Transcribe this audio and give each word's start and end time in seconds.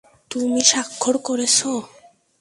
তুমি 0.31 0.61
স্বাক্ষর 0.71 1.15
করেছ? 1.27 1.57